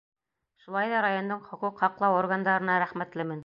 [0.63, 3.39] Шулай ҙа райондың хоҡуҡ һаҡлау органдарына рәхмәтлемен.